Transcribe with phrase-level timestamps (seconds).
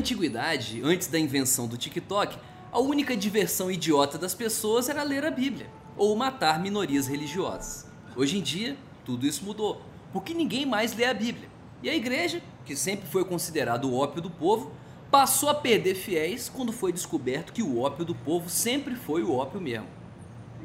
[0.00, 2.38] antiguidade, antes da invenção do TikTok,
[2.72, 7.86] a única diversão idiota das pessoas era ler a Bíblia ou matar minorias religiosas.
[8.16, 11.50] Hoje em dia, tudo isso mudou, porque ninguém mais lê a Bíblia.
[11.82, 14.72] E a igreja, que sempre foi considerado o ópio do povo,
[15.10, 19.34] passou a perder fiéis quando foi descoberto que o ópio do povo sempre foi o
[19.34, 19.88] ópio mesmo.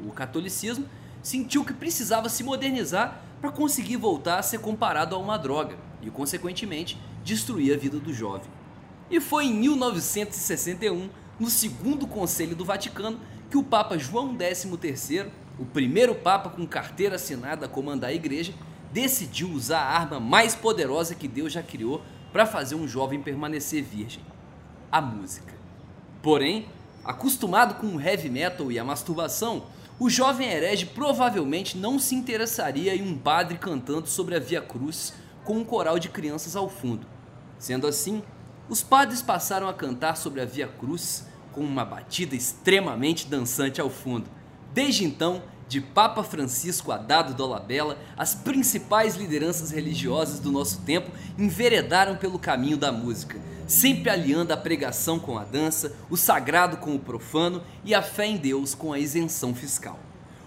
[0.06, 0.86] O catolicismo
[1.22, 6.10] sentiu que precisava se modernizar para conseguir voltar a ser comparado a uma droga e,
[6.10, 8.55] consequentemente, destruir a vida do jovem.
[9.10, 13.20] E foi em 1961, no segundo Conselho do Vaticano,
[13.50, 15.26] que o Papa João XIII,
[15.58, 18.52] o primeiro Papa com carteira assinada a comandar a igreja,
[18.92, 22.02] decidiu usar a arma mais poderosa que Deus já criou
[22.32, 24.22] para fazer um jovem permanecer virgem:
[24.90, 25.54] a música.
[26.22, 26.66] Porém,
[27.04, 29.64] acostumado com o heavy metal e a masturbação,
[29.98, 35.14] o jovem herege provavelmente não se interessaria em um padre cantando sobre a Via Cruz
[35.44, 37.06] com um coral de crianças ao fundo.
[37.58, 38.22] Sendo assim,
[38.68, 43.88] os padres passaram a cantar sobre a Via Cruz com uma batida extremamente dançante ao
[43.88, 44.28] fundo.
[44.74, 51.10] Desde então, de Papa Francisco a Dado Dolabella, as principais lideranças religiosas do nosso tempo
[51.38, 56.94] enveredaram pelo caminho da música, sempre aliando a pregação com a dança, o sagrado com
[56.94, 59.98] o profano e a fé em Deus com a isenção fiscal.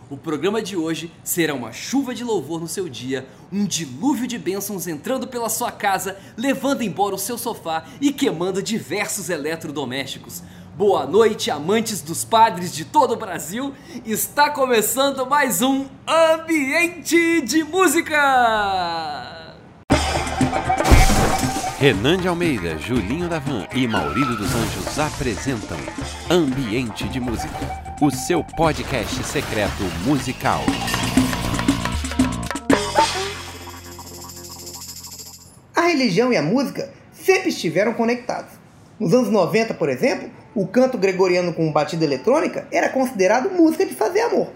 [0.09, 4.39] O programa de hoje será uma chuva de louvor no seu dia, um dilúvio de
[4.39, 10.41] bênçãos entrando pela sua casa, levando embora o seu sofá e queimando diversos eletrodomésticos.
[10.75, 13.71] Boa noite, amantes dos padres de todo o Brasil.
[14.03, 18.17] Está começando mais um Ambiente de Música.
[21.77, 25.77] Renan de Almeida, Julinho Davan e Maurílio dos Anjos apresentam
[26.29, 30.61] Ambiente de Música, o seu podcast secreto musical.
[35.75, 38.53] A religião e a música sempre estiveram conectados.
[38.97, 43.93] Nos anos 90, por exemplo, o canto gregoriano com batida eletrônica era considerado música de
[43.93, 44.49] fazer amor.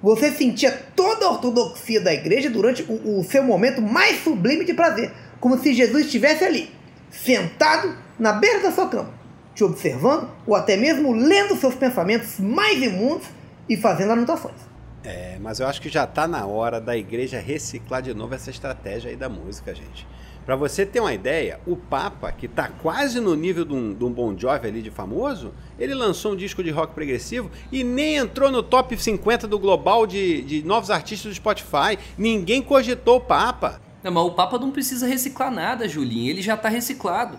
[0.00, 4.72] Você sentia toda a ortodoxia da igreja durante o, o seu momento mais sublime de
[4.72, 6.70] prazer, como se Jesus estivesse ali,
[7.10, 9.12] sentado na beira da sua cama,
[9.54, 13.28] te observando ou até mesmo lendo seus pensamentos mais imundos
[13.68, 14.74] e fazendo anotações.
[15.02, 18.50] É, mas eu acho que já está na hora da igreja reciclar de novo essa
[18.50, 20.06] estratégia aí da música, gente.
[20.46, 24.04] Para você ter uma ideia, o Papa, que está quase no nível de um, de
[24.04, 28.16] um Bon Jovi ali de famoso, ele lançou um disco de rock progressivo e nem
[28.16, 31.98] entrou no top 50 do global de, de novos artistas do Spotify.
[32.16, 33.80] Ninguém cogitou o Papa.
[34.02, 36.30] Não, mas o Papa não precisa reciclar nada, Julinho.
[36.30, 37.38] Ele já está reciclado.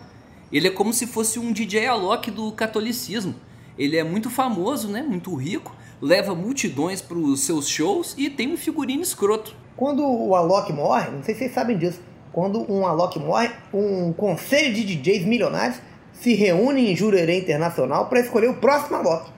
[0.51, 3.35] Ele é como se fosse um DJ Alok do catolicismo.
[3.77, 5.01] Ele é muito famoso, né?
[5.01, 9.55] Muito rico, leva multidões para os seus shows e tem um figurino escroto.
[9.75, 11.99] Quando o Alok morre, não sei se vocês sabem disso,
[12.31, 15.77] quando um Alok morre, um conselho de DJs milionários
[16.13, 19.29] se reúne em Jurerê Internacional para escolher o próximo Alok.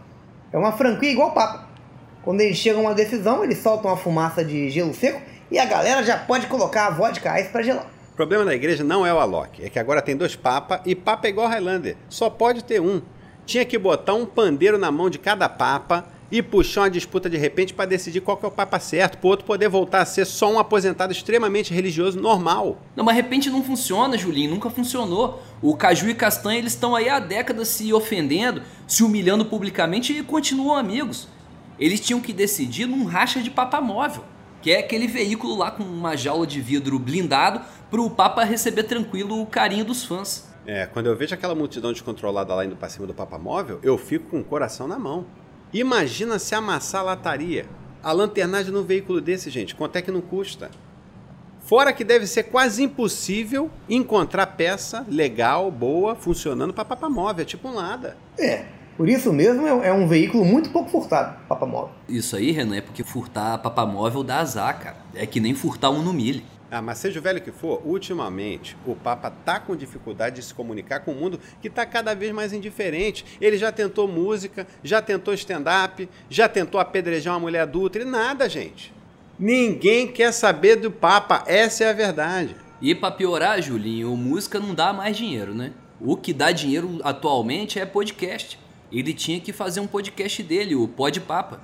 [0.52, 1.68] É uma franquia igual Papa.
[2.24, 5.66] Quando eles chegam a uma decisão, eles soltam uma fumaça de gelo seco e a
[5.66, 7.97] galera já pode colocar a vodka ice para gelar.
[8.18, 10.96] O problema da igreja não é o Alok, é que agora tem dois papas e
[10.96, 13.00] papa é igual Highlander, só pode ter um.
[13.46, 17.38] Tinha que botar um pandeiro na mão de cada papa e puxar uma disputa de
[17.38, 20.26] repente para decidir qual que é o papa certo, para outro poder voltar a ser
[20.26, 22.82] só um aposentado extremamente religioso normal.
[22.96, 25.40] Não, mas de repente não funciona, Julinho, nunca funcionou.
[25.62, 30.24] O Caju e Castanha, eles estão aí há décadas se ofendendo, se humilhando publicamente e
[30.24, 31.28] continuam amigos.
[31.80, 34.24] Eles tinham que decidir num racha de papa móvel
[34.68, 38.84] que é aquele veículo lá com uma jaula de vidro blindado para o Papa receber
[38.84, 40.46] tranquilo o carinho dos fãs.
[40.66, 43.98] É, quando eu vejo aquela multidão descontrolada lá indo para cima do Papa Móvel, eu
[43.98, 45.26] fico com o coração na mão.
[45.72, 47.66] Imagina se amassar a lataria.
[48.04, 50.70] A lanternagem num veículo desse, gente, quanto é que não custa?
[51.62, 57.46] Fora que deve ser quase impossível encontrar peça legal, boa, funcionando para Papa Móvel, é
[57.46, 58.18] tipo um nada.
[58.38, 58.66] É,
[58.98, 61.92] por isso mesmo é um veículo muito pouco furtado, papamóvel.
[62.08, 64.98] Isso aí, Renan, é porque furtar papamóvel dá azar, cara.
[65.16, 66.42] É que nem furtar um no milho.
[66.70, 70.54] Ah, mas seja o velho que for, ultimamente o Papa tá com dificuldade de se
[70.54, 73.26] comunicar com o mundo que tá cada vez mais indiferente.
[73.40, 78.50] Ele já tentou música, já tentou stand-up, já tentou apedrejar uma mulher adulta e nada,
[78.50, 78.94] gente.
[79.40, 82.56] Ninguém quer saber do Papa, essa é a verdade.
[82.82, 85.72] E para piorar, Julinho, música não dá mais dinheiro, né?
[86.02, 88.60] O que dá dinheiro atualmente é podcast
[88.92, 91.60] ele tinha que fazer um podcast dele, o Pod Papa.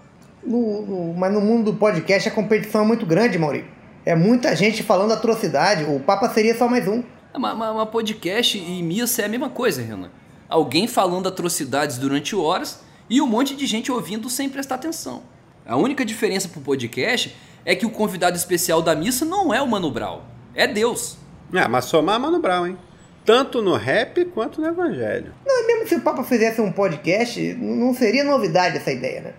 [0.46, 3.68] No, no, mas no mundo do podcast a competição é muito grande, Maurício.
[4.06, 5.86] É muita gente falando atrocidade.
[5.86, 7.04] O Papa seria só mais um.
[7.34, 10.10] Mas, mas, mas podcast e missa é a mesma coisa, Renan.
[10.50, 15.24] Alguém falando atrocidades durante horas e um monte de gente ouvindo sem prestar atenção.
[15.66, 17.34] A única diferença pro podcast
[17.66, 20.22] é que o convidado especial da missa não é o Mano Brown,
[20.54, 21.18] é Deus.
[21.54, 22.78] É, mas somar é Mano Brown, hein?
[23.26, 25.34] Tanto no rap quanto no evangelho.
[25.46, 29.34] Não, e mesmo se o Papa fizesse um podcast, não seria novidade essa ideia, né?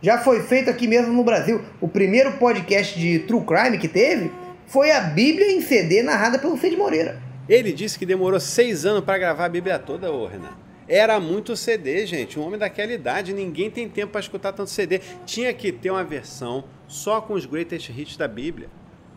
[0.00, 1.62] Já foi feito aqui mesmo no Brasil.
[1.80, 4.32] O primeiro podcast de True Crime que teve
[4.66, 7.20] foi a Bíblia em CD narrada pelo Cid Moreira.
[7.48, 10.56] Ele disse que demorou seis anos para gravar a Bíblia toda, ô Renan.
[10.88, 12.38] Era muito CD, gente.
[12.38, 15.00] Um homem daquela idade, ninguém tem tempo para escutar tanto CD.
[15.24, 18.68] Tinha que ter uma versão só com os greatest hits da Bíblia.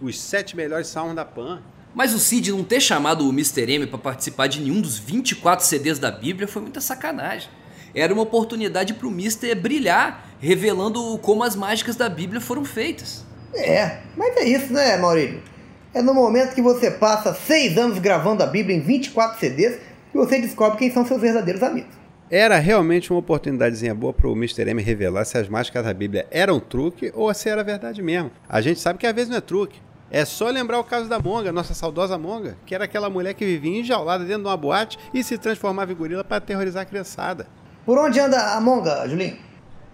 [0.02, 1.62] Os sete melhores salmos da Pan.
[1.96, 3.72] Mas o Cid não ter chamado o Mr.
[3.72, 7.50] M pra participar de nenhum dos 24 CDs da Bíblia foi muita sacanagem.
[7.96, 9.56] Era uma oportunidade pro Mr.
[9.56, 13.26] brilhar, revelando como as mágicas da Bíblia foram feitas.
[13.54, 15.42] É, mas é isso, né, Maurílio?
[15.94, 19.80] É no momento que você passa seis anos gravando a Bíblia em 24 CDs
[20.12, 21.96] que você descobre quem são seus verdadeiros amigos.
[22.30, 24.70] Era realmente uma oportunidadezinha boa para o Mr.
[24.70, 28.32] M revelar se as mágicas da Bíblia eram truque ou se era verdade mesmo.
[28.50, 29.80] A gente sabe que às vezes não é truque.
[30.12, 33.44] É só lembrar o caso da Monga, nossa saudosa Monga, que era aquela mulher que
[33.44, 37.48] vivia enjaulada dentro de uma boate e se transformava em gorila para aterrorizar a criançada.
[37.86, 39.38] Por onde anda a Monga, Julinho?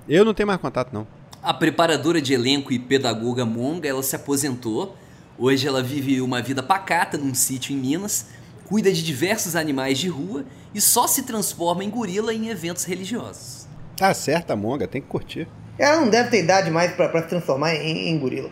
[0.08, 1.08] Eu não tenho mais contato, não.
[1.42, 4.96] A preparadora de elenco e pedagoga Monga, ela se aposentou.
[5.38, 8.28] Hoje ela vive uma vida pacata num sítio em Minas,
[8.68, 13.68] cuida de diversos animais de rua e só se transforma em gorila em eventos religiosos.
[13.96, 15.48] Tá certo, a Monga, tem que curtir.
[15.80, 18.50] Ela não deve ter idade mais pra pra se transformar em, em gorila.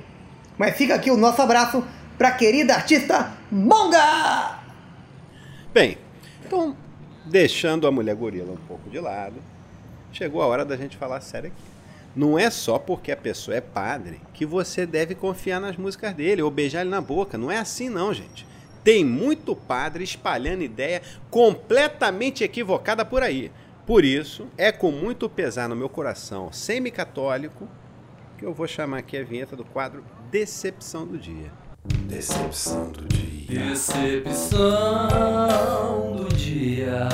[0.60, 1.82] Mas fica aqui o nosso abraço
[2.18, 4.60] pra querida artista Monga!
[5.74, 5.98] Bem,
[6.46, 6.76] então,
[7.26, 9.36] deixando a mulher gorila um pouco de lado,
[10.12, 11.70] chegou a hora da gente falar sério aqui.
[12.14, 16.42] Não é só porque a pessoa é padre que você deve confiar nas músicas dele
[16.42, 17.38] ou beijar ele na boca.
[17.38, 18.46] Não é assim, não, gente.
[18.84, 23.50] Tem muito padre espalhando ideia completamente equivocada por aí.
[23.86, 27.66] Por isso, é com muito pesar no meu coração semi-católico
[28.38, 31.52] que eu vou chamar aqui a vinheta do quadro Decepção do Dia.
[32.08, 33.66] Decepção do dia.
[33.66, 35.08] Decepção
[36.16, 37.10] do dia.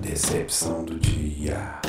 [0.00, 1.80] Decepção do dia.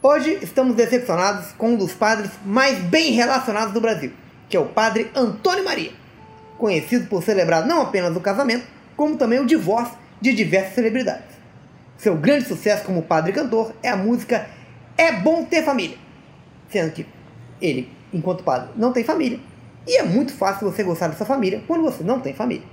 [0.00, 4.12] Hoje estamos decepcionados com um dos padres mais bem relacionados do Brasil,
[4.48, 5.90] que é o padre Antônio Maria,
[6.56, 11.34] conhecido por celebrar não apenas o casamento, como também o divórcio de diversas celebridades.
[11.96, 14.48] Seu grande sucesso como padre cantor é a música
[14.96, 15.98] É Bom Ter Família,
[16.68, 17.06] sendo que
[17.60, 19.40] ele, enquanto padre, não tem família,
[19.86, 22.66] e é muito fácil você gostar dessa família quando você não tem família,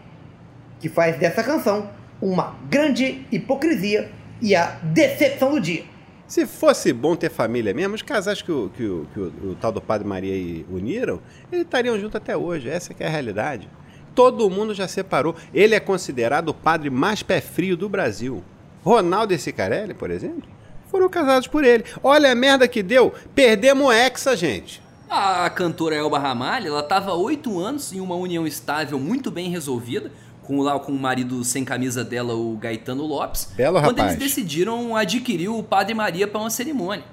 [0.79, 1.89] que faz dessa canção
[2.21, 4.11] uma grande hipocrisia
[4.41, 5.83] e a decepção do dia.
[6.27, 9.55] Se fosse bom ter família mesmo, os casais que o, que o, que o, o
[9.55, 11.21] tal do Padre Maria uniram,
[11.51, 12.67] eles estariam juntos até hoje.
[12.67, 13.69] Essa é a realidade.
[14.15, 15.35] Todo mundo já separou.
[15.53, 18.43] Ele é considerado o padre mais pé frio do Brasil.
[18.83, 20.49] Ronaldo e por exemplo,
[20.95, 21.83] foram casados por ele.
[22.01, 23.13] Olha a merda que deu.
[23.33, 24.81] Perdemos o Hexa, gente.
[25.09, 29.49] A cantora Elba Ramalho, ela estava há oito anos em uma união estável muito bem
[29.49, 30.09] resolvida,
[30.41, 34.13] com, lá, com o marido sem camisa dela, o Gaetano Lopes, Belo quando rapaz.
[34.13, 37.03] eles decidiram adquirir o Padre Maria para uma cerimônia.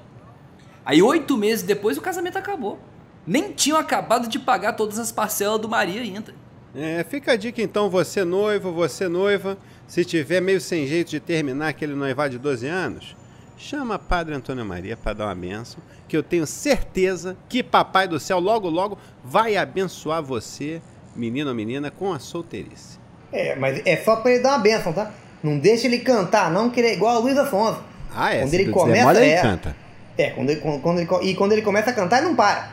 [0.84, 2.78] Aí oito meses depois o casamento acabou.
[3.26, 6.34] Nem tinham acabado de pagar todas as parcelas do Maria ainda.
[6.74, 9.58] É, fica a dica então, você noivo, você noiva,
[9.88, 13.16] se tiver meio sem jeito de terminar aquele noivado de 12 anos,
[13.56, 18.18] chama Padre Antônio Maria para dar uma benção, que eu tenho certeza que Papai do
[18.20, 20.80] Céu logo logo vai abençoar você,
[21.14, 22.98] menino ou menina, com a solteirice.
[23.32, 25.12] É, mas é só pra ele dar uma benção, tá?
[25.42, 27.82] Não deixa ele cantar, não, que ele é igual a Luiz Afonso.
[28.14, 28.40] Ah, é?
[28.40, 29.40] Quando ele começa, aí é.
[29.40, 29.76] canta.
[30.16, 32.70] É, quando ele, quando, quando ele e quando ele começa a cantar, ele não para.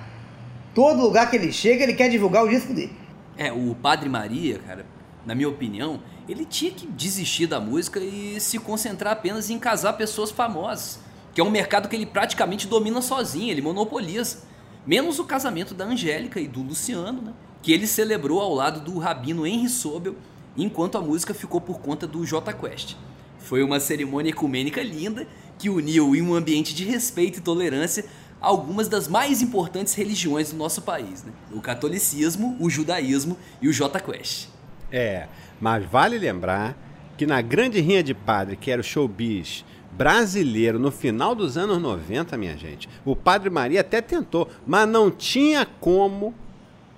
[0.76, 2.94] Todo lugar que ele chega, ele quer divulgar o disco dele.
[3.38, 4.86] É, o Padre Maria, cara,
[5.26, 9.94] na minha opinião, ele tinha que desistir da música e se concentrar apenas em casar
[9.94, 11.00] pessoas famosas,
[11.34, 14.44] que é um mercado que ele praticamente domina sozinho, ele monopoliza.
[14.86, 17.34] Menos o casamento da Angélica e do Luciano, né?
[17.64, 20.16] Que ele celebrou ao lado do rabino Henry Sobel,
[20.56, 22.96] enquanto a música ficou por conta do J Quest.
[23.40, 28.06] Foi uma cerimônia ecumênica linda que uniu em um ambiente de respeito e tolerância
[28.40, 31.34] algumas das mais importantes religiões do nosso país, né?
[31.52, 34.48] O catolicismo, o judaísmo e o J Quest.
[34.92, 35.28] É,
[35.60, 36.78] mas vale lembrar
[37.18, 41.82] que na grande rinha de padre, que era o showbiz brasileiro no final dos anos
[41.82, 46.34] 90, minha gente, o Padre Maria até tentou, mas não tinha como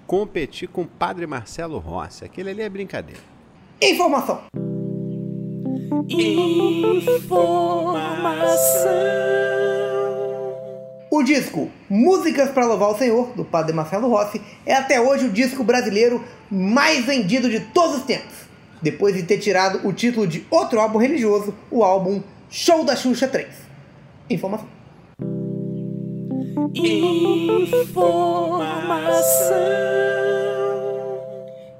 [0.05, 2.25] competir com o Padre Marcelo Rossi.
[2.25, 3.21] Aquele ali é brincadeira.
[3.81, 4.41] Informação.
[11.09, 15.31] O disco Músicas para Louvar o Senhor, do Padre Marcelo Rossi, é até hoje o
[15.31, 18.33] disco brasileiro mais vendido de todos os tempos,
[18.81, 23.27] depois de ter tirado o título de outro álbum religioso, o álbum Show da Xuxa
[23.27, 23.47] 3.
[24.29, 24.67] Informação.
[26.75, 27.15] É,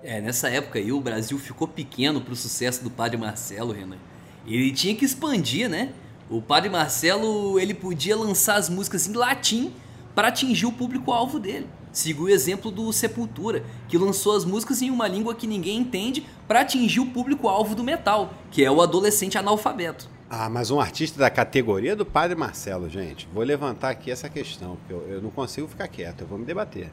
[0.03, 3.97] É, nessa época aí o Brasil ficou pequeno pro sucesso do Padre Marcelo, Renan.
[4.45, 5.93] Ele tinha que expandir, né?
[6.29, 9.73] O Padre Marcelo, ele podia lançar as músicas em latim
[10.15, 11.67] para atingir o público-alvo dele.
[11.91, 16.25] Siga o exemplo do Sepultura, que lançou as músicas em uma língua que ninguém entende
[16.47, 20.09] para atingir o público-alvo do metal, que é o adolescente analfabeto.
[20.29, 24.77] Ah, mas um artista da categoria do Padre Marcelo, gente, vou levantar aqui essa questão,
[24.77, 26.89] porque eu, eu não consigo ficar quieto, eu vou me debater.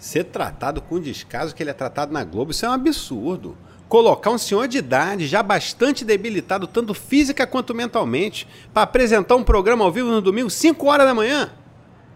[0.00, 3.56] Ser tratado com descaso que ele é tratado na Globo, isso é um absurdo.
[3.88, 9.44] Colocar um senhor de idade, já bastante debilitado, tanto física quanto mentalmente, para apresentar um
[9.44, 11.52] programa ao vivo no domingo, 5 horas da manhã.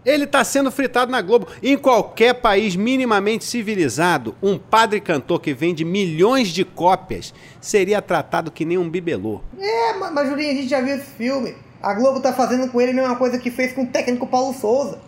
[0.05, 1.47] Ele está sendo fritado na Globo.
[1.63, 8.51] Em qualquer país minimamente civilizado, um padre cantor que vende milhões de cópias seria tratado
[8.51, 9.41] que nem um bibelô.
[9.59, 11.55] É, mas, Julinho, a gente já viu esse filme.
[11.83, 14.55] A Globo tá fazendo com ele a mesma coisa que fez com o técnico Paulo
[14.55, 14.99] Souza.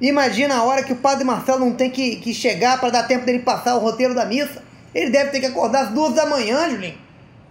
[0.00, 3.26] Imagina a hora que o padre Marcelo não tem que, que chegar para dar tempo
[3.26, 4.62] dele passar o roteiro da missa.
[4.94, 7.09] Ele deve ter que acordar às duas da manhã, Julinho.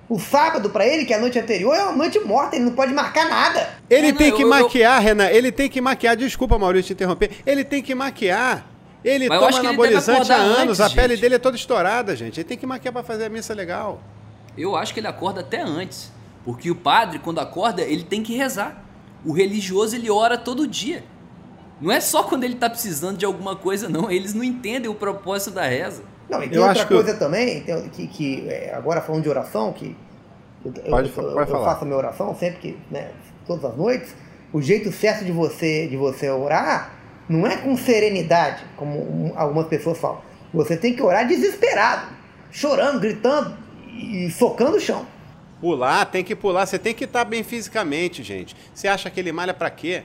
[0.10, 2.72] O sábado para ele, que é a noite anterior, é uma noite morta, ele não
[2.74, 3.70] pode marcar nada.
[3.90, 5.28] Ele É, tem eu- que eu- maquiar, Renan.
[5.28, 6.16] Ele tem que maquiar.
[6.18, 7.30] Desculpa, Maurício, te interromper.
[7.46, 8.66] Ele tem que maquiar.
[9.06, 10.80] Ele Mas eu toma anabolizante há anos.
[10.80, 11.22] antes, a pele gente.
[11.22, 12.40] dele é toda estourada, gente.
[12.40, 14.02] Ele tem que maquiar para fazer a missa legal.
[14.58, 16.12] Eu acho que ele acorda até antes.
[16.44, 18.84] Porque o padre, quando acorda, ele tem que rezar.
[19.24, 21.04] O religioso, ele ora todo dia.
[21.80, 24.10] Não é só quando ele tá precisando de alguma coisa, não.
[24.10, 26.04] Eles não entendem o propósito da reza.
[26.30, 29.30] Não, e tem Eu outra acho que coisa também, que, que é, agora falando de
[29.30, 29.96] oração, que
[30.64, 31.66] Pode- eu- pode eu falar.
[31.72, 33.12] faço a minha oração sempre que, né,
[33.48, 34.14] todas as noites,
[34.54, 36.92] o jeito certo de você, de você orar
[37.28, 40.22] não é com serenidade, como um- algumas pessoas falam.
[40.54, 42.08] Você tem que orar desesperado,
[42.52, 43.56] chorando, gritando
[43.88, 45.06] e socando o chão.
[45.62, 46.66] Pular, tem que pular.
[46.66, 48.56] Você tem que estar bem fisicamente, gente.
[48.74, 50.04] Você acha que ele malha pra quê?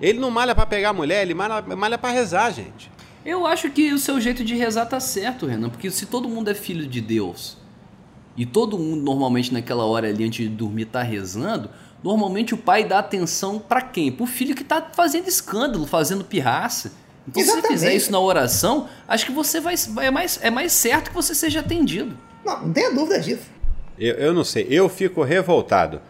[0.00, 2.90] Ele não malha pra pegar a mulher, ele malha, malha pra rezar, gente.
[3.24, 5.68] Eu acho que o seu jeito de rezar tá certo, Renan.
[5.68, 7.58] Porque se todo mundo é filho de Deus
[8.36, 11.68] e todo mundo normalmente naquela hora ali antes de dormir tá rezando,
[12.02, 14.10] normalmente o pai dá atenção pra quem?
[14.10, 16.92] Pro filho que tá fazendo escândalo, fazendo pirraça.
[17.28, 17.78] Então se você Exatamente.
[17.78, 21.14] fizer isso na oração, acho que você vai, vai é, mais, é mais certo que
[21.14, 22.16] você seja atendido.
[22.44, 23.44] Não, não tenha dúvida disso.
[23.98, 26.00] Eu, eu não sei, eu fico revoltado.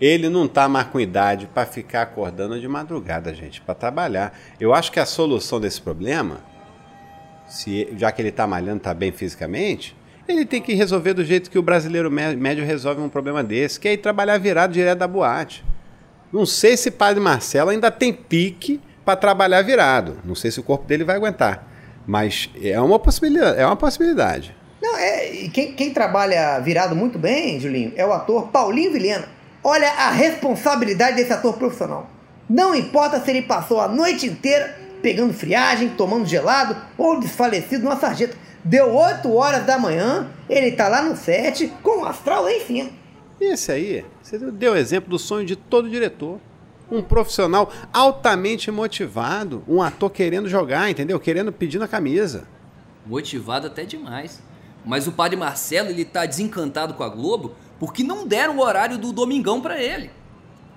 [0.00, 4.36] Ele não tá mais com idade para ficar acordando de madrugada, gente, para trabalhar.
[4.58, 6.40] Eu acho que a solução desse problema,
[7.46, 9.96] se já que ele tá malhando, tá bem fisicamente,
[10.26, 13.78] ele tem que resolver do jeito que o brasileiro mé- médio resolve um problema desse,
[13.78, 15.64] que é ir trabalhar virado direto da boate.
[16.32, 20.16] Não sei se Padre Marcelo ainda tem pique para trabalhar virado.
[20.24, 21.68] Não sei se o corpo dele vai aguentar.
[22.06, 23.60] Mas é uma possibilidade.
[23.60, 24.56] É uma possibilidade.
[24.82, 29.28] Não, é, quem, quem trabalha virado muito bem, Julinho, é o ator Paulinho Vilhena.
[29.62, 32.10] Olha a responsabilidade desse ator profissional.
[32.48, 37.96] Não importa se ele passou a noite inteira pegando friagem, tomando gelado ou desfalecido numa
[37.98, 38.38] sarjeta.
[38.64, 42.60] Deu 8 horas da manhã, ele tá lá no set com o astral lá em
[42.60, 42.90] cima.
[43.38, 46.40] Esse aí, você deu exemplo do sonho de todo diretor.
[46.90, 51.20] Um profissional altamente motivado, um ator querendo jogar, entendeu?
[51.20, 52.48] Querendo pedir na camisa.
[53.04, 54.40] Motivado até demais.
[54.86, 58.96] Mas o padre Marcelo, ele tá desencantado com a Globo porque não deram o horário
[58.96, 60.10] do domingão pra ele.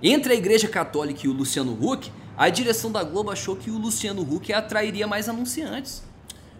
[0.04, 3.78] Entre a Igreja Católica e o Luciano Huck, a direção da Globo achou que o
[3.78, 6.04] Luciano Huck atrairia mais anunciantes.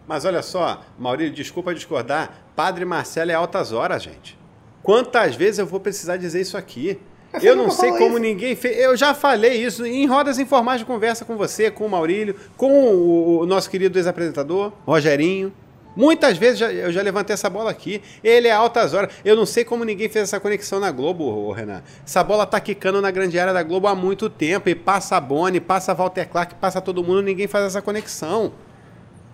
[0.08, 2.34] Mas olha só, Maurício, desculpa discordar.
[2.56, 4.38] Padre Marcelo é altas horas, gente.
[4.82, 6.98] Quantas vezes eu vou precisar dizer isso aqui?
[7.34, 8.20] Você Eu não sei como isso.
[8.20, 8.78] ninguém fez.
[8.78, 12.72] Eu já falei isso em rodas informais de conversa com você, com o Maurílio, com
[12.72, 15.52] o, o nosso querido ex-apresentador, Rogerinho.
[15.98, 18.02] Muitas vezes já- eu já levantei essa bola aqui.
[18.24, 19.12] Ele é altas horas.
[19.26, 21.82] Eu não sei como ninguém fez essa conexão na Globo, ô, Renan.
[22.06, 24.70] Essa bola tá quicando na grande área da Globo há muito tempo.
[24.70, 28.54] E passa a Boni, passa a Walter Clark, passa todo mundo, ninguém faz essa conexão.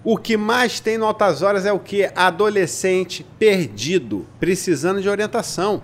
[0.06, 2.10] O que mais tem no Altas Horas é o que?
[2.16, 5.84] Adolescente perdido, precisando de orientação.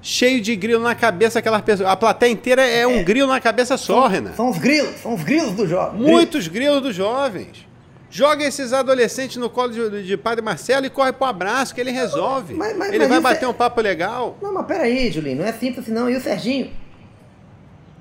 [0.00, 1.88] Cheio de grilo na cabeça, aquelas pessoas.
[1.88, 4.32] A plateia inteira é um grilo na cabeça só, Renan.
[4.34, 6.00] São os grilos, são os grilos do jovem.
[6.00, 7.66] Muitos grilos dos jovens.
[8.10, 11.90] Joga esses adolescentes no colo de, de Padre Marcelo e corre pro abraço que ele
[11.90, 12.54] resolve.
[12.54, 14.38] Mas- mas- ele mas vai bater é- um papo legal.
[14.40, 16.08] Não, mas peraí, Julinho, não é simples assim não.
[16.08, 16.70] E o Serginho?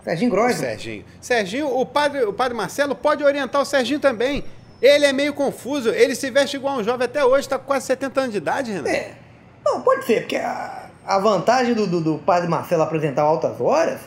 [0.04, 0.66] Serginho O Groisman.
[0.70, 1.06] Serginho.
[1.20, 4.44] Serginho, o padre, o padre Marcelo pode orientar o Serginho também.
[4.82, 7.86] Ele é meio confuso, ele se veste igual um jovem até hoje, está com quase
[7.88, 8.88] 70 anos de idade, Renan.
[8.88, 9.12] É.
[9.66, 14.00] Não, pode ser, porque a, a vantagem do, do, do padre Marcelo apresentar altas horas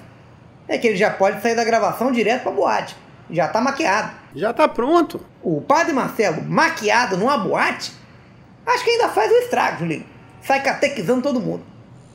[0.68, 2.96] é que ele já pode sair da gravação direto pra boate.
[3.28, 4.12] Já tá maquiado.
[4.34, 5.20] Já tá pronto.
[5.42, 7.92] O padre Marcelo maquiado numa boate,
[8.66, 10.06] acho que ainda faz um estrago, Julinho.
[10.42, 11.62] Sai catequizando todo mundo.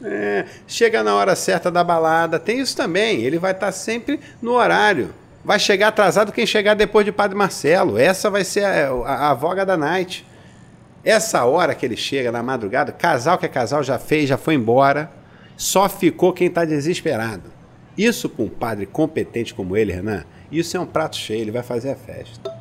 [0.04, 3.22] É, chega na hora certa da balada, tem isso também.
[3.22, 5.14] Ele vai estar sempre no horário.
[5.44, 7.98] Vai chegar atrasado quem chegar depois de Padre Marcelo.
[7.98, 10.26] Essa vai ser a, a, a voga da night.
[11.04, 14.56] Essa hora que ele chega na madrugada, casal que é casal já fez, já foi
[14.56, 15.12] embora,
[15.56, 17.54] só ficou quem está desesperado.
[17.96, 21.64] Isso com um padre competente como ele, Renan, isso é um prato cheio, ele vai
[21.64, 22.52] fazer a festa.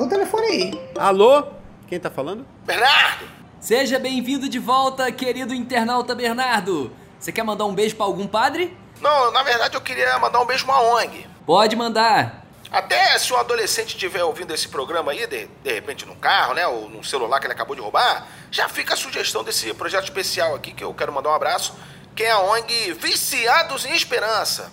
[0.00, 0.90] Com o telefone aí.
[0.98, 1.46] Alô?
[1.86, 2.46] Quem tá falando?
[2.64, 3.28] Bernardo!
[3.60, 6.90] Seja bem-vindo de volta, querido internauta Bernardo.
[7.18, 8.74] Você quer mandar um beijo para algum padre?
[8.98, 11.26] Não, na verdade eu queria mandar um beijo pra ONG.
[11.44, 12.46] Pode mandar.
[12.72, 16.66] Até se o adolescente estiver ouvindo esse programa aí, de, de repente no carro, né,
[16.66, 20.54] ou no celular que ele acabou de roubar, já fica a sugestão desse projeto especial
[20.54, 21.74] aqui que eu quero mandar um abraço,
[22.16, 24.72] que é a ONG Viciados em Esperança.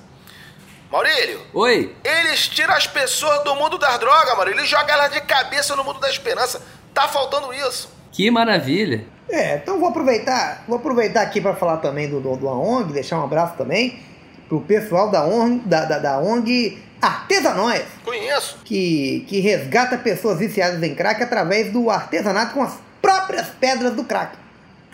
[0.91, 1.93] Maurílio, Oi.
[2.03, 5.83] eles tiram as pessoas do mundo das drogas, Maurílio, eles jogam elas de cabeça no
[5.83, 6.61] mundo da esperança.
[6.93, 7.89] Tá faltando isso.
[8.11, 9.05] Que maravilha.
[9.29, 13.19] É, então vou aproveitar, vou aproveitar aqui para falar também do, do, do ONG, deixar
[13.19, 13.99] um abraço também
[14.47, 18.59] pro pessoal da ONG, da, da, da ONG Artesanóis, Conheço.
[18.63, 24.03] que, que resgata pessoas viciadas em crack através do artesanato com as próprias pedras do
[24.03, 24.35] crack.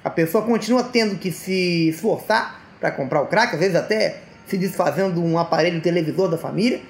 [0.03, 4.57] A pessoa continua tendo que se esforçar para comprar o crack, às vezes até se
[4.57, 6.81] desfazendo de um aparelho televisor da família,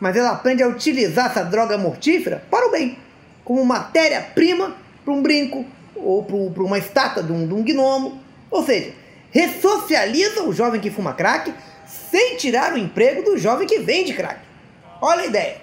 [0.00, 2.98] mas ela aprende a utilizar essa droga mortífera para o bem,
[3.44, 5.64] como matéria-prima para um brinco
[5.94, 8.20] ou para uma estátua de um, de um gnomo.
[8.50, 8.92] Ou seja,
[9.30, 11.52] ressocializa o jovem que fuma crack
[11.86, 14.40] sem tirar o emprego do jovem que vende crack.
[15.00, 15.56] Olha a ideia.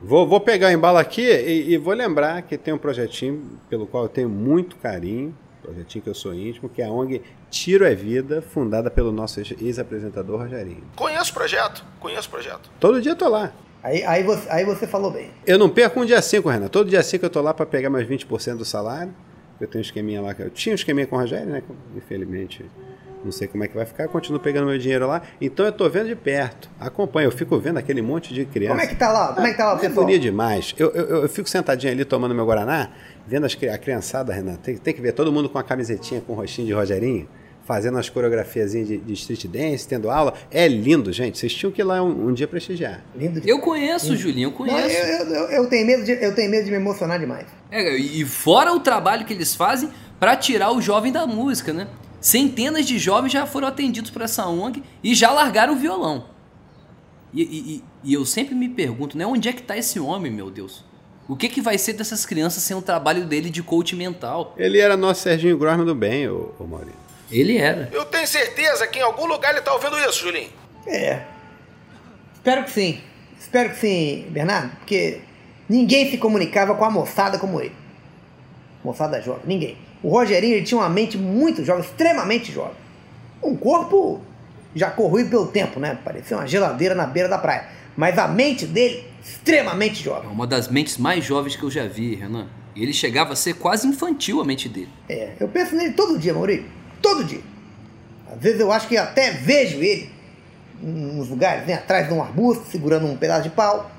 [0.00, 3.86] Vou, vou pegar o embalo aqui e, e vou lembrar que tem um projetinho pelo
[3.86, 7.84] qual eu tenho muito carinho, projetinho que eu sou íntimo, que é a ONG Tiro
[7.84, 10.82] é Vida, fundada pelo nosso ex-apresentador Rogerinho.
[10.94, 11.84] Conheço o projeto.
[12.00, 12.70] Conheço o projeto.
[12.78, 13.52] Todo dia eu tô lá.
[13.82, 15.30] Aí, aí, você, aí você falou bem.
[15.46, 16.68] Eu não perco um dia 5, Renan.
[16.68, 19.14] Todo dia 5 eu tô lá para pegar meus 20% do salário.
[19.60, 20.34] Eu tenho um esqueminha lá.
[20.34, 21.62] que Eu tinha um esqueminha com o Rogério, né?
[21.96, 22.64] Infelizmente,
[23.26, 24.04] não sei como é que vai ficar.
[24.04, 25.20] Eu continuo pegando meu dinheiro lá.
[25.40, 26.70] Então eu tô vendo de perto.
[26.80, 27.26] Acompanho.
[27.26, 28.74] Eu fico vendo aquele monte de criança.
[28.76, 29.32] Como é que tá lá?
[29.34, 30.06] Como é que tá lá, É pessoal?
[30.06, 30.74] demais.
[30.78, 32.88] Eu, eu, eu fico sentadinho ali tomando meu Guaraná,
[33.26, 34.54] vendo as, a criançada, Renan.
[34.54, 37.28] Tem, tem que ver todo mundo com a camisetinha com o rostinho de Rogerinho,
[37.64, 40.34] fazendo as coreografiazinhas de, de street dance, tendo aula.
[40.50, 41.36] É lindo, gente.
[41.38, 43.02] Vocês tinham que ir lá um, um dia prestigiar.
[43.14, 43.48] Lindo de...
[43.48, 44.96] Eu conheço, Julinho, eu Não, conheço.
[44.96, 47.46] eu, eu, eu tenho medo de, eu tenho medo de me emocionar demais.
[47.70, 51.88] É, e fora o trabalho que eles fazem para tirar o jovem da música, né?
[52.26, 56.24] Centenas de jovens já foram atendidos por essa ONG e já largaram o violão.
[57.32, 59.24] E, e- e- eu sempre me pergunto, né?
[59.24, 60.84] Onde é que tá esse homem, meu Deus?
[61.28, 64.54] O que, que vai ser dessas crianças sem o trabalho dele de coach mental?
[64.58, 66.98] Ele era nosso Serginho Grossman do bem, ô, ô Maurício.
[67.30, 67.88] Ele era.
[67.92, 70.50] Eu tenho certeza que em algum lugar ele tá ouvindo isso, Julinho.
[70.84, 71.22] É.
[72.34, 73.00] Espero que sim.
[73.38, 75.20] Espero que sim, Bernardo, porque
[75.68, 77.74] ninguém se comunicava com a moçada como ele.
[78.82, 79.85] Moçada jovem, ninguém.
[80.06, 82.76] O Rogerinho ele tinha uma mente muito jovem, extremamente jovem.
[83.42, 84.20] Um corpo
[84.72, 85.98] já corroído pelo tempo, né?
[86.04, 87.66] Parecia uma geladeira na beira da praia.
[87.96, 90.30] Mas a mente dele, extremamente É jovem.
[90.30, 92.46] uma das mentes mais jovens que eu já vi, Renan.
[92.76, 94.88] E ele chegava a ser quase infantil a mente dele.
[95.08, 96.66] É, eu penso nele todo dia, Maurício.
[97.02, 97.40] Todo dia.
[98.32, 100.08] Às vezes eu acho que até vejo ele
[100.80, 103.90] nos lugares, né, atrás de um arbusto, segurando um pedaço de pau,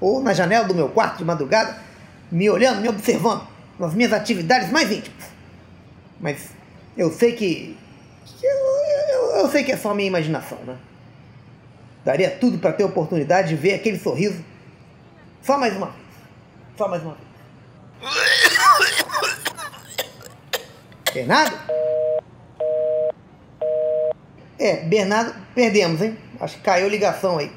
[0.00, 1.76] ou na janela do meu quarto de madrugada,
[2.30, 3.42] me olhando, me observando
[3.80, 5.34] nas minhas atividades mais íntimas.
[6.20, 6.48] Mas
[6.96, 7.76] eu sei que.
[8.24, 10.76] que eu, eu- eu sei que é só minha imaginação, né?
[12.04, 14.42] Daria tudo para ter a oportunidade de ver aquele sorriso
[15.42, 15.98] só mais uma vez.
[16.78, 17.26] Só mais uma vez.
[21.12, 21.56] Bernardo?
[24.58, 26.16] É, Bernardo, perdemos, hein?
[26.40, 27.50] Acho que caiu ligação aí.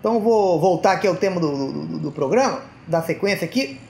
[0.00, 3.80] Então vou voltar aqui ao tema do, do, do programa, da sequência aqui,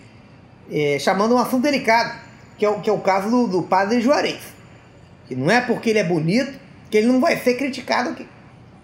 [0.71, 2.19] é, chamando um assunto delicado,
[2.57, 4.41] que é o, que é o caso do, do padre Juarez.
[5.27, 6.59] Que não é porque ele é bonito
[6.91, 8.29] que ele não vai ser criticado aqui.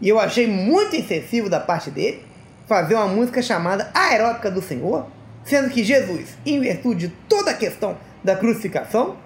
[0.00, 2.24] E eu achei muito insensível da parte dele
[2.66, 5.06] fazer uma música chamada Aeróbica do Senhor,
[5.44, 9.16] sendo que Jesus, em virtude de toda a questão da crucificação,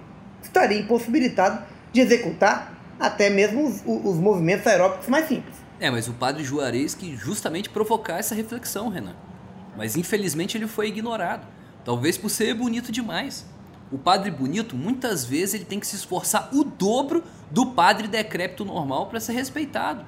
[0.41, 5.55] estaria impossibilitado de executar até mesmo os, os movimentos aeróbicos mais simples.
[5.79, 9.15] É, mas o padre Juarez que justamente provocar essa reflexão, Renan.
[9.75, 11.45] Mas infelizmente ele foi ignorado.
[11.83, 13.45] Talvez por ser bonito demais.
[13.91, 18.65] O padre bonito, muitas vezes, ele tem que se esforçar o dobro do padre decrépito
[18.65, 20.03] normal para ser respeitado.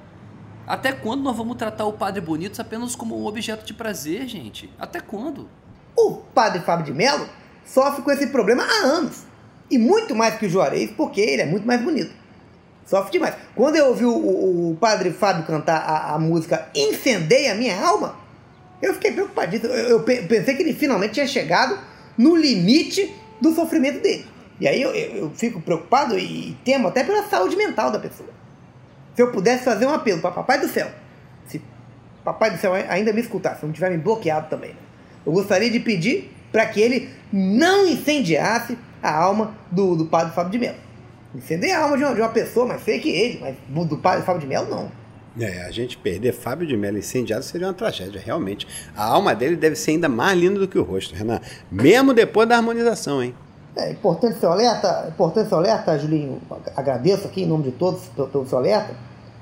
[0.66, 4.68] Até quando nós vamos tratar o padre bonito apenas como um objeto de prazer, gente?
[4.78, 5.48] Até quando?
[5.96, 7.26] O padre Fábio de Mello
[7.64, 9.22] sofre com esse problema há anos.
[9.70, 12.12] E muito mais que o Juarez, porque ele é muito mais bonito.
[12.84, 13.34] Sofre demais.
[13.54, 16.68] Quando eu ouvi o, o- o padre Fábio cantar a, a música
[17.48, 18.16] a Minha Alma,
[18.82, 19.72] eu fiquei preocupadíssimo.
[19.72, 21.78] Eu, eu pe- pensei que ele finalmente tinha chegado
[22.16, 24.26] no limite do sofrimento dele.
[24.60, 28.28] E aí eu, eu- fico preocupado e temo até pela saúde mental da pessoa.
[29.14, 30.88] Se eu pudesse fazer um apelo para Papai do Céu,
[31.46, 31.62] se
[32.24, 34.76] Papai do Céu ainda me escutasse, não tiver me bloqueado também, né?
[35.26, 40.52] eu gostaria de pedir para que ele não incendiasse a alma do, do padre Fábio
[40.52, 40.78] de Mello.
[41.34, 44.24] Incendiar a alma de uma, de uma pessoa mais feia que ele, mas do padre
[44.24, 44.90] Fábio de Mello não.
[45.40, 48.66] É, a gente perder Fábio de Mello incendiado seria uma tragédia, realmente.
[48.96, 51.40] A alma dele deve ser ainda mais linda do que o rosto, Renan.
[51.70, 53.34] Mesmo depois da harmonização, hein?
[53.76, 56.40] É importante ser alerta, é importante ser alerta, Julinho.
[56.74, 58.94] Agradeço aqui em nome de todos pelo, seu alerta.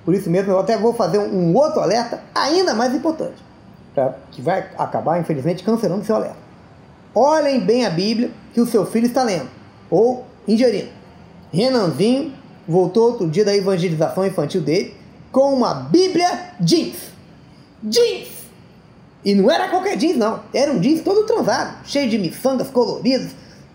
[0.05, 3.43] Por isso mesmo, eu até vou fazer um, um outro alerta ainda mais importante,
[3.95, 6.37] pra, que vai acabar, infelizmente, cancelando seu alerta.
[7.15, 9.49] Olhem bem a Bíblia que o seu filho está lendo,
[9.89, 10.91] ou ingerindo.
[11.51, 12.35] Renanzinho
[12.69, 14.95] voltou outro dia da evangelização infantil dele
[15.37, 16.97] com uma Bíblia jeans.
[17.85, 18.47] Jeans!
[19.23, 20.41] E não era qualquer jeans, não.
[20.55, 23.33] Era um jeans todo transado, cheio de miçangas coloridas,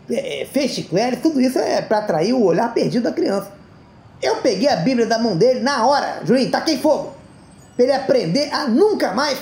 [0.09, 3.51] é, fechicleres, tudo isso é para atrair o olhar perdido da criança.
[4.23, 7.13] Eu peguei a Bíblia da mão dele na hora, Julinho, taquei fogo.
[7.75, 9.37] Pra ele aprender a nunca mais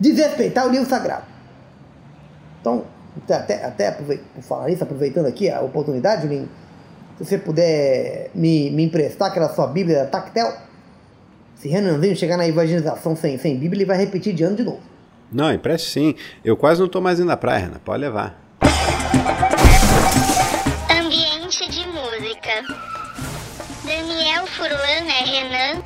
[0.00, 1.26] desrespeitar o livro sagrado.
[2.62, 2.86] Então,
[3.28, 6.48] até, até por falar isso, aproveitando aqui a oportunidade, Julinho,
[7.18, 10.71] se você puder me, me emprestar aquela sua Bíblia tactel,
[11.62, 14.80] se Renanzinho chegar na evangelização sem, sem Bíblia, ele vai repetir de ano de novo.
[15.30, 16.16] Não, empreste sim.
[16.44, 17.78] Eu quase não tô mais indo à praia, Renan.
[17.84, 18.36] Pode levar.
[20.90, 22.64] Ambiente de música.
[23.84, 25.82] Daniel Furlan é Renan.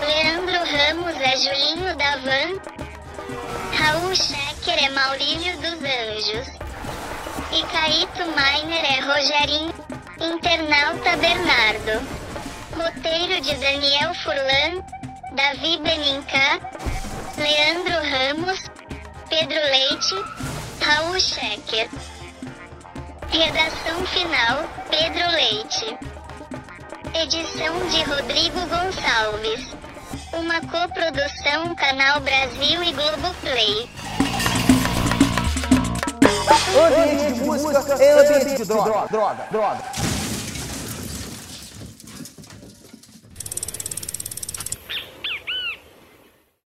[0.00, 2.58] Leandro Ramos é Julinho da Van.
[3.74, 6.48] Raul Schecker é Maurílio dos Anjos.
[7.52, 9.72] E Caíto Miner é Rogerinho,
[10.20, 12.17] internauta Bernardo.
[12.78, 14.84] Roteiro de Daniel Furlan,
[15.32, 16.60] Davi Benincá,
[17.36, 18.62] Leandro Ramos,
[19.28, 20.14] Pedro Leite,
[20.80, 21.88] Raul Schecker.
[23.30, 25.98] Redação final, Pedro Leite.
[27.14, 29.74] Edição de Rodrigo Gonçalves.
[30.32, 33.90] Uma coprodução Canal Brasil e Globoplay.
[36.86, 40.07] Ambiente de música ambiente de droga, droga, droga.